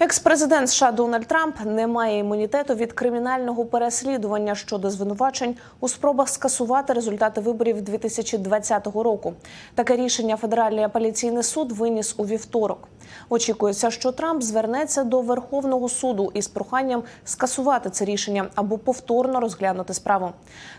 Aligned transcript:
Екс-президент 0.00 0.70
США 0.70 0.92
Дональд 0.92 1.26
Трамп 1.26 1.56
не 1.64 1.86
має 1.86 2.18
імунітету 2.18 2.74
від 2.74 2.92
кримінального 2.92 3.64
переслідування 3.64 4.54
щодо 4.54 4.90
звинувачень 4.90 5.56
у 5.80 5.88
спробах 5.88 6.28
скасувати 6.28 6.92
результати 6.92 7.40
виборів 7.40 7.82
2020 7.82 8.86
року. 8.86 9.34
Таке 9.74 9.96
рішення 9.96 10.36
федеральний 10.36 10.84
апеляційний 10.84 11.42
суд 11.42 11.72
виніс 11.72 12.14
у 12.16 12.26
вівторок. 12.26 12.88
Очікується, 13.28 13.90
що 13.90 14.12
Трамп 14.12 14.42
звернеться 14.42 15.04
до 15.04 15.20
Верховного 15.20 15.88
суду 15.88 16.30
із 16.34 16.48
проханням 16.48 17.02
скасувати 17.24 17.90
це 17.90 18.04
рішення 18.04 18.46
або 18.54 18.78
повторно 18.78 19.40
розглянути 19.40 19.94
справу. 19.94 20.30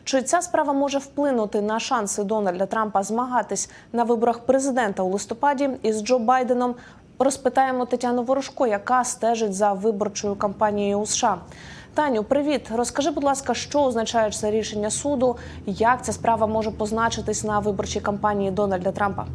Чи 0.03 0.21
ця 0.21 0.41
справа 0.41 0.73
може 0.73 0.97
вплинути 0.97 1.61
на 1.61 1.79
шанси 1.79 2.23
Дональда 2.23 2.65
Трампа 2.65 3.03
змагатись 3.03 3.69
на 3.93 4.03
виборах 4.03 4.39
президента 4.39 5.03
у 5.03 5.09
листопаді 5.09 5.69
із 5.83 6.03
Джо 6.03 6.19
Байденом? 6.19 6.75
Розпитаємо 7.19 7.85
Тетяну 7.85 8.23
Ворожко, 8.23 8.67
яка 8.67 9.03
стежить 9.03 9.53
за 9.53 9.73
виборчою 9.73 10.35
кампанією 10.35 10.99
у 10.99 11.05
США. 11.05 11.37
Таню, 11.93 12.23
привіт. 12.23 12.71
Розкажи, 12.75 13.11
будь 13.11 13.23
ласка, 13.23 13.53
що 13.53 13.83
означає 13.83 14.31
це 14.31 14.51
рішення 14.51 14.89
суду? 14.89 15.35
Як 15.65 16.05
ця 16.05 16.13
справа 16.13 16.47
може 16.47 16.71
позначитись 16.71 17.43
на 17.43 17.59
виборчій 17.59 17.99
кампанії 17.99 18.51
Дональда 18.51 18.91
Трампа? 18.91 19.25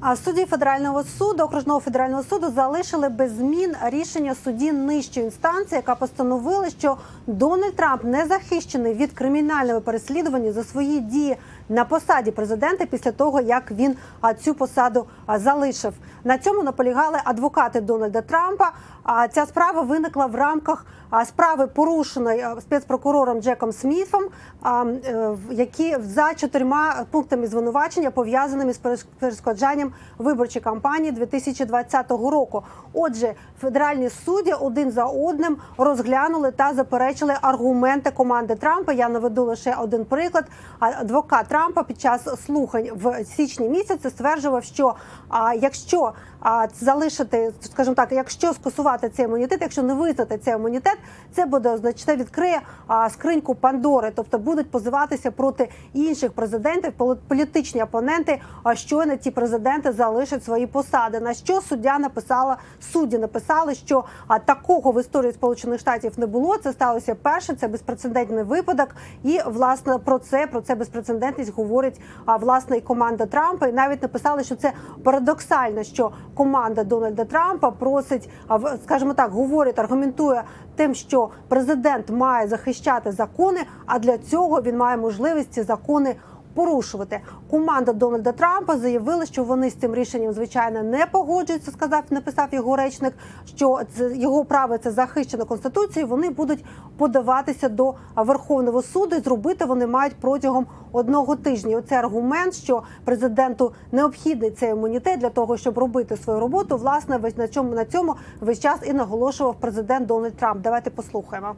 А 0.00 0.16
судді 0.16 0.44
федерального 0.44 1.04
суду, 1.04 1.42
окружного 1.42 1.80
федерального 1.80 2.22
суду, 2.22 2.50
залишили 2.54 3.08
без 3.08 3.32
змін 3.32 3.74
рішення 3.82 4.34
судді 4.44 4.72
нижчої 4.72 5.26
інстанції, 5.26 5.76
яка 5.76 5.94
постановила, 5.94 6.70
що 6.70 6.96
Дональд 7.26 7.76
Трамп 7.76 8.04
не 8.04 8.26
захищений 8.26 8.94
від 8.94 9.12
кримінального 9.12 9.80
переслідування 9.80 10.52
за 10.52 10.64
свої 10.64 11.00
дії 11.00 11.36
на 11.68 11.84
посаді 11.84 12.30
президента 12.30 12.86
після 12.86 13.12
того, 13.12 13.40
як 13.40 13.70
він 13.70 13.96
цю 14.40 14.54
посаду 14.54 15.06
залишив. 15.36 15.92
На 16.24 16.38
цьому 16.38 16.62
наполягали 16.62 17.18
адвокати 17.24 17.80
Дональда 17.80 18.20
Трампа. 18.20 18.72
А 19.02 19.28
ця 19.28 19.46
справа 19.46 19.80
виникла 19.82 20.26
в 20.26 20.34
рамках 20.34 20.86
справи, 21.24 21.66
порушеної 21.66 22.46
спецпрокурором 22.60 23.42
Джеком 23.42 23.72
Сміфом, 23.72 24.22
а, 24.62 24.84
е, 24.84 25.36
які 25.50 25.96
за 26.00 26.34
чотирма 26.34 27.04
пунктами 27.10 27.46
звинувачення 27.46 28.10
пов'язаними 28.10 28.72
з 28.72 28.78
переш- 28.80 29.06
перешкоджанням 29.18 29.92
виборчої 30.18 30.62
кампанії 30.62 31.12
2020 31.12 32.30
року. 32.30 32.62
Отже, 32.92 33.34
федеральні 33.60 34.10
судді 34.10 34.52
один 34.52 34.90
за 34.90 35.04
одним 35.04 35.56
розглянули 35.78 36.50
та 36.50 36.74
заперечили 36.74 37.34
аргументи 37.42 38.10
команди 38.10 38.54
Трампа. 38.54 38.92
Я 38.92 39.08
наведу 39.08 39.44
лише 39.44 39.74
один 39.74 40.04
приклад. 40.04 40.44
Адвокат 40.78 41.48
Трампа 41.54 41.82
під 41.82 42.00
час 42.00 42.44
слухань 42.46 42.88
в 42.94 43.24
січні 43.24 43.68
місяці 43.68 44.10
стверджував, 44.10 44.64
що 44.64 44.94
а, 45.28 45.54
якщо 45.54 46.12
а, 46.40 46.66
залишити, 46.80 47.52
скажімо 47.60 47.94
так, 47.94 48.12
якщо 48.12 48.52
скасувати 48.52 49.08
цей 49.08 49.24
імунітет, 49.24 49.58
якщо 49.60 49.82
не 49.82 49.94
визнати 49.94 50.38
цей 50.38 50.54
імунітет, 50.54 50.98
це 51.32 51.46
буде 51.46 51.70
означати 51.70 52.16
відкриє 52.16 52.60
а, 52.86 53.10
скриньку 53.10 53.54
Пандори, 53.54 54.12
тобто 54.14 54.38
будуть 54.38 54.70
позиватися 54.70 55.30
проти 55.30 55.68
інших 55.92 56.32
президентів, 56.32 56.92
полі- 56.98 57.18
політичні 57.28 57.82
опоненти. 57.82 58.40
А 58.62 58.74
щойно 58.74 59.16
ті 59.16 59.30
президенти 59.30 59.92
залишать 59.92 60.44
свої 60.44 60.66
посади. 60.66 61.20
На 61.20 61.34
що 61.34 61.60
суддя 61.60 61.98
написала 61.98 62.56
судді 62.92 63.18
написали, 63.18 63.74
що 63.74 64.04
а, 64.26 64.38
такого 64.38 64.92
в 64.92 65.00
історії 65.00 65.32
Сполучених 65.32 65.80
Штатів 65.80 66.12
не 66.16 66.26
було. 66.26 66.56
Це 66.58 66.72
сталося 66.72 67.14
перше. 67.14 67.54
Це 67.54 67.68
безпрецедентний 67.68 68.44
випадок. 68.44 68.88
І 69.24 69.40
власне 69.46 69.98
про 69.98 70.18
це 70.18 70.46
про 70.46 70.60
це 70.60 70.74
безпрецедентність 70.74 71.43
говорить 71.50 72.00
а, 72.24 72.36
власне 72.36 72.76
і 72.76 72.80
команда 72.80 73.26
Трампа. 73.26 73.66
І 73.66 73.72
навіть 73.72 74.02
написали, 74.02 74.44
що 74.44 74.56
це 74.56 74.72
парадоксально, 75.02 75.82
що 75.82 76.10
команда 76.34 76.84
Дональда 76.84 77.24
Трампа 77.24 77.70
просить, 77.70 78.30
а 78.48 78.76
скажімо 78.84 79.14
так, 79.14 79.30
говорить, 79.30 79.78
аргументує 79.78 80.42
тим, 80.76 80.94
що 80.94 81.28
президент 81.48 82.10
має 82.10 82.48
захищати 82.48 83.12
закони, 83.12 83.60
а 83.86 83.98
для 83.98 84.18
цього 84.18 84.62
він 84.62 84.76
має 84.76 84.96
можливість 84.96 85.52
ці 85.52 85.62
закони 85.62 86.16
порушувати. 86.54 87.20
Команда 87.50 87.92
Дональда 87.92 88.32
Трампа 88.32 88.76
заявила, 88.76 89.26
що 89.26 89.44
вони 89.44 89.70
з 89.70 89.74
цим 89.74 89.94
рішенням 89.94 90.32
звичайно 90.32 90.82
не 90.82 91.06
погоджуються. 91.06 91.70
Сказав, 91.70 92.02
написав 92.10 92.48
його 92.52 92.76
речник, 92.76 93.12
що 93.56 93.80
його 94.14 94.44
право 94.44 94.78
це 94.78 94.90
захищено 94.90 95.44
конституцією. 95.44 96.10
Вони 96.10 96.30
будуть 96.30 96.64
подаватися 96.96 97.68
до 97.68 97.94
Верховного 98.16 98.82
суду. 98.82 99.16
і 99.16 99.20
Зробити 99.20 99.64
вони 99.64 99.86
мають 99.86 100.14
протягом 100.20 100.66
одного 100.92 101.36
тижня. 101.36 101.76
Оце 101.76 101.96
аргумент, 101.96 102.54
що 102.54 102.82
президенту 103.04 103.72
необхідний 103.92 104.50
цей 104.50 104.70
імунітет 104.70 105.20
для 105.20 105.30
того, 105.30 105.56
щоб 105.56 105.78
робити 105.78 106.16
свою 106.16 106.40
роботу. 106.40 106.76
Власне, 106.76 107.16
весь 107.16 107.36
на 107.36 107.48
чому 107.48 107.74
на 107.74 107.84
цьому 107.84 108.14
весь 108.40 108.60
час 108.60 108.78
і 108.86 108.92
наголошував 108.92 109.56
президент 109.60 110.06
Дональд 110.06 110.36
Трамп. 110.36 110.60
Давайте 110.60 110.90
послухаємо. 110.90 111.54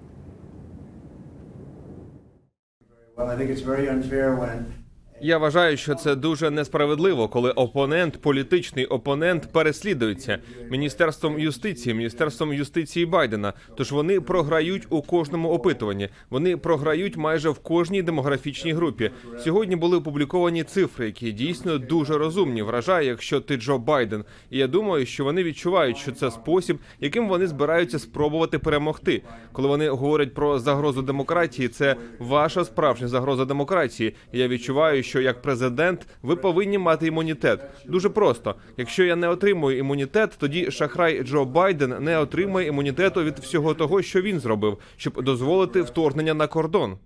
Well, 3.16 3.30
I 3.30 3.36
think 3.38 3.50
it's 3.50 3.62
very 3.62 3.88
unfair 3.88 4.36
when 4.42 4.85
Я 5.20 5.38
вважаю, 5.38 5.76
що 5.76 5.94
це 5.94 6.14
дуже 6.14 6.50
несправедливо, 6.50 7.28
коли 7.28 7.50
опонент, 7.50 8.20
політичний 8.20 8.86
опонент, 8.86 9.48
переслідується 9.52 10.38
міністерством 10.70 11.38
юстиції, 11.38 11.94
міністерством 11.94 12.52
юстиції 12.52 13.06
Байдена. 13.06 13.52
Тож 13.76 13.92
вони 13.92 14.20
програють 14.20 14.86
у 14.90 15.02
кожному 15.02 15.50
опитуванні. 15.50 16.08
Вони 16.30 16.56
програють 16.56 17.16
майже 17.16 17.50
в 17.50 17.58
кожній 17.58 18.02
демографічній 18.02 18.72
групі. 18.72 19.10
Сьогодні 19.38 19.76
були 19.76 19.96
опубліковані 19.96 20.64
цифри, 20.64 21.06
які 21.06 21.32
дійсно 21.32 21.78
дуже 21.78 22.18
розумні. 22.18 22.62
Вражає, 22.62 23.08
якщо 23.08 23.40
ти 23.40 23.56
Джо 23.56 23.78
Байден. 23.78 24.24
І 24.50 24.58
я 24.58 24.66
думаю, 24.66 25.06
що 25.06 25.24
вони 25.24 25.42
відчувають, 25.42 25.98
що 25.98 26.12
це 26.12 26.30
спосіб, 26.30 26.78
яким 27.00 27.28
вони 27.28 27.46
збираються 27.46 27.98
спробувати 27.98 28.58
перемогти. 28.58 29.22
Коли 29.52 29.68
вони 29.68 29.88
говорять 29.88 30.34
про 30.34 30.58
загрозу 30.58 31.02
демократії, 31.02 31.68
це 31.68 31.96
ваша 32.18 32.64
справжня 32.64 33.08
загроза 33.08 33.44
демократії. 33.44 34.14
Я 34.32 34.48
відчуваю, 34.48 35.02
що 35.06 35.20
як 35.20 35.42
президент 35.42 36.06
ви 36.22 36.36
повинні 36.36 36.78
мати 36.78 37.06
імунітет. 37.06 37.60
Дуже 37.86 38.08
просто. 38.08 38.54
Якщо 38.76 39.04
я 39.04 39.16
не 39.16 39.28
отримую 39.28 39.78
імунітет, 39.78 40.36
тоді 40.38 40.70
шахрай 40.70 41.22
Джо 41.22 41.44
Байден 41.44 41.94
не 42.00 42.18
отримує 42.18 42.66
імунітету 42.66 43.24
від 43.24 43.38
всього 43.38 43.74
того, 43.74 44.02
що 44.02 44.22
він 44.22 44.40
зробив, 44.40 44.78
щоб 44.96 45.22
дозволити 45.22 45.82
вторгнення 45.82 46.34
на 46.34 46.46
кордон. 46.46 46.98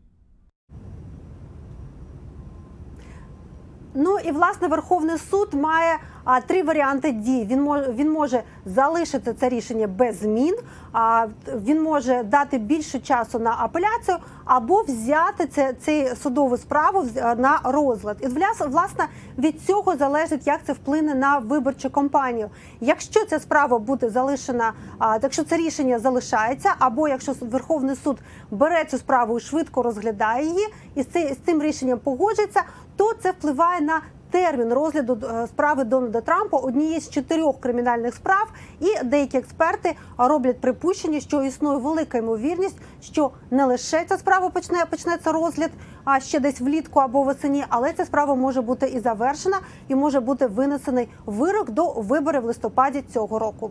Ну 3.95 4.19
і 4.19 4.31
власне 4.31 4.69
Верховний 4.69 5.19
суд 5.31 5.55
має 5.55 5.99
а, 6.25 6.41
три 6.41 6.63
варіанти 6.63 7.13
дій. 7.13 7.47
Він 7.51 7.63
може 7.63 7.93
він 7.93 8.13
може 8.13 8.43
залишити 8.67 9.35
це 9.35 9.49
рішення 9.49 9.87
без 9.87 10.21
змін. 10.21 10.57
А 10.93 11.27
він 11.47 11.83
може 11.83 12.23
дати 12.23 12.59
більше 12.59 12.99
часу 12.99 13.39
на 13.39 13.57
апеляцію 13.59 14.17
або 14.45 14.83
взяти 14.83 15.47
це 15.47 15.73
цей 15.73 16.17
судову 16.17 16.57
справу 16.57 17.07
на 17.37 17.61
розгляд. 17.65 18.17
І 18.21 18.27
власне 18.67 19.07
від 19.39 19.63
цього 19.63 19.97
залежить, 19.97 20.47
як 20.47 20.61
це 20.65 20.73
вплине 20.73 21.15
на 21.15 21.39
виборчу 21.39 21.91
кампанію. 21.91 22.51
Якщо 22.81 23.25
ця 23.25 23.39
справа 23.41 23.79
буде 23.79 24.11
залишена, 24.11 24.73
а 24.99 25.19
якщо 25.23 25.45
це 25.45 25.57
рішення 25.57 25.99
залишається, 25.99 26.75
або 26.79 27.09
якщо 27.09 27.35
Верховний 27.41 27.97
суд 27.97 28.19
бере 28.51 28.85
цю 28.85 28.99
справу 28.99 29.39
і 29.39 29.41
швидко 29.41 29.83
розглядає 29.83 30.47
її, 30.47 30.67
і 30.95 31.03
з 31.03 31.37
цим 31.47 31.63
рішенням 31.63 31.99
погоджується, 31.99 32.63
то 33.01 33.13
це 33.23 33.31
впливає 33.31 33.81
на 33.81 34.01
термін 34.31 34.73
розгляду 34.73 35.19
е, 35.25 35.47
справи 35.47 35.85
Дональда 35.85 36.21
Трампа 36.21 36.57
однієї 36.57 37.01
з 37.01 37.11
чотирьох 37.11 37.61
кримінальних 37.61 38.15
справ. 38.15 38.49
І 38.81 39.05
деякі 39.05 39.39
експерти 39.39 39.95
роблять 40.19 40.61
припущення, 40.61 41.21
що 41.21 41.43
існує 41.43 41.79
велика 41.79 42.19
ймовірність, 42.19 42.77
що 43.03 43.31
не 43.51 43.65
лише 43.65 44.05
ця 44.05 44.19
справа 44.19 44.49
почне 44.49 44.85
почнеться 44.91 45.33
розгляд, 45.33 45.71
а 46.05 46.21
ще 46.21 46.41
десь 46.41 46.61
влітку 46.61 47.01
або 47.01 47.23
восені, 47.23 47.65
але 47.69 47.93
ця 47.93 48.05
справа 48.05 48.35
може 48.35 48.63
бути 48.63 48.87
і 48.87 49.01
завершена, 49.01 49.57
і 49.89 49.95
може 49.95 50.21
бути 50.21 50.47
винесений 50.47 51.09
вирок 51.27 51.71
до 51.71 51.93
виборів 51.93 52.43
в 52.43 52.45
листопаді 52.45 53.05
цього 53.13 53.39
року. 53.39 53.71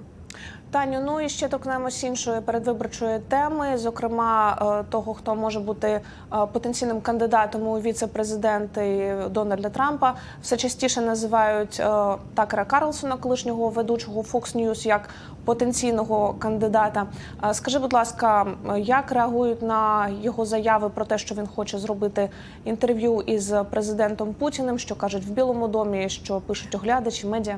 Таню, 0.72 1.02
ну 1.06 1.22
і 1.22 1.30
ще 1.30 1.48
торкнемось 1.48 2.04
іншої 2.04 2.42
передвиборчої 2.42 3.20
теми, 3.20 3.78
зокрема 3.78 4.58
е, 4.82 4.92
того, 4.92 5.14
хто 5.14 5.36
може 5.36 5.60
бути 5.60 5.88
е, 5.88 6.02
потенційним 6.54 7.02
кандидатом 7.02 7.68
у 7.68 7.80
віце-президенти 7.80 9.16
Дональда 9.30 9.70
Трампа. 9.70 10.16
Все 10.42 10.58
частіше 10.58 11.02
називають 11.02 11.80
е, 11.80 12.16
Такера 12.34 12.66
Карлсона, 12.66 13.18
колишнього 13.18 13.70
ведучого 13.70 14.22
Fox 14.22 14.56
News, 14.56 14.88
як 14.88 15.10
потенційного 15.46 16.36
кандидата. 16.40 17.06
Скажи, 17.52 17.80
будь 17.80 17.94
ласка, 17.94 18.48
як 18.78 19.12
реагують 19.12 19.62
на 19.62 20.10
його 20.22 20.46
заяви 20.46 20.90
про 20.90 21.06
те, 21.06 21.18
що 21.18 21.36
він 21.36 21.48
хоче 21.48 21.80
зробити 21.80 22.30
інтерв'ю 22.66 23.22
із 23.22 23.54
президентом 23.72 24.34
Путіним, 24.34 24.80
що 24.80 24.96
кажуть 24.96 25.26
в 25.26 25.32
Білому 25.32 25.68
домі, 25.68 26.10
що 26.10 26.42
пишуть 26.42 26.76
оглядачі 26.76 27.28
медіа? 27.28 27.58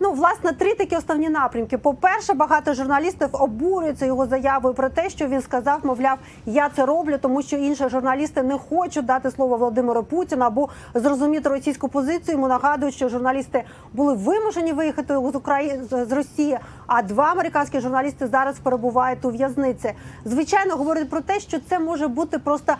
Ну, 0.00 0.12
власне, 0.12 0.52
три 0.52 0.74
такі 0.74 0.96
основні 0.96 1.28
напрямки. 1.28 1.78
По-перше, 1.78 2.34
багато 2.34 2.74
журналістів 2.74 3.28
обурюються 3.32 4.06
його 4.06 4.26
заявою 4.26 4.74
про 4.74 4.88
те, 4.88 5.10
що 5.10 5.26
він 5.26 5.42
сказав, 5.42 5.86
мовляв, 5.86 6.18
я 6.46 6.68
це 6.68 6.86
роблю, 6.86 7.18
тому 7.20 7.42
що 7.42 7.56
інші 7.56 7.88
журналісти 7.88 8.42
не 8.42 8.58
хочуть 8.58 9.04
дати 9.04 9.30
слово 9.30 9.56
Володимиру 9.56 10.02
Путіну 10.02 10.44
або 10.44 10.68
зрозуміти 10.94 11.48
російську 11.48 11.88
позицію. 11.88 12.34
Йому 12.34 12.48
нагадують, 12.48 12.94
що 12.94 13.08
журналісти 13.08 13.64
були 13.92 14.14
вимушені 14.14 14.72
виїхати 14.72 15.14
з 15.14 15.34
України 15.34 15.84
з 15.90 16.12
Росії. 16.12 16.58
А 16.86 17.02
два 17.02 17.24
американські 17.24 17.80
журналісти 17.80 18.26
зараз 18.26 18.58
перебувають 18.58 19.24
у 19.24 19.30
в'язниці. 19.30 19.92
Звичайно, 20.24 20.76
говорять 20.76 21.10
про 21.10 21.20
те, 21.20 21.40
що 21.40 21.58
це 21.68 21.78
може 21.78 22.08
бути 22.08 22.38
просто 22.38 22.74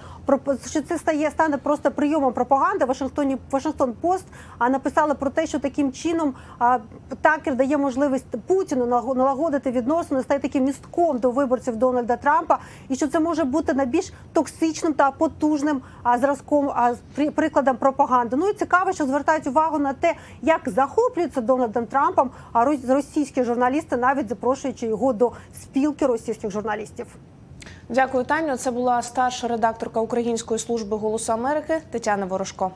що 0.66 0.82
це 0.82 0.98
стає 0.98 1.30
стане 1.30 1.56
просто 1.56 1.90
прийомом 1.90 2.32
пропаганди. 2.32 2.84
Вашингтоні 2.84 3.36
Вашингтон 3.50 3.92
Пост 3.92 4.24
а 4.58 4.68
написали 4.68 5.14
про 5.14 5.30
те, 5.30 5.46
що 5.46 5.58
таким 5.58 5.92
чином 5.92 6.34
Такер 7.20 7.56
дає 7.56 7.76
можливість 7.78 8.26
Путіну 8.46 8.86
налагодити 8.86 9.70
відносини, 9.70 10.22
стати 10.22 10.40
таким 10.40 10.64
містком 10.64 11.18
до 11.18 11.30
виборців 11.30 11.76
Дональда 11.76 12.16
Трампа, 12.16 12.58
і 12.88 12.96
що 12.96 13.08
це 13.08 13.20
може 13.20 13.44
бути 13.44 13.74
найбільш 13.74 14.12
токсичним 14.32 14.92
та 14.92 15.10
потужним 15.10 15.80
а, 16.02 16.18
зразком, 16.18 16.70
а 16.70 16.94
прикладом 17.34 17.76
пропаганди. 17.76 18.36
Ну 18.36 18.48
і 18.48 18.54
цікаво, 18.54 18.92
що 18.92 19.06
звертають 19.06 19.46
увагу 19.46 19.78
на 19.78 19.92
те, 19.92 20.14
як 20.42 20.60
захоплюються 20.66 21.40
Дональдом 21.40 21.86
Трампом, 21.86 22.30
а 22.52 22.64
рос- 22.64 22.94
російські 22.94 23.44
журналісти 23.44 23.96
навіть 23.96 24.28
запрошуючи 24.28 24.86
його 24.86 25.12
до 25.12 25.32
спілки 25.62 26.06
російських 26.06 26.50
журналістів. 26.50 27.06
Дякую, 27.88 28.24
Таню. 28.24 28.56
Це 28.56 28.70
була 28.70 29.02
старша 29.02 29.48
редакторка 29.48 30.00
Української 30.00 30.60
служби 30.60 30.96
Голосу 30.96 31.32
Америки 31.32 31.80
Тетяна 31.90 32.26
Ворожко. 32.26 32.70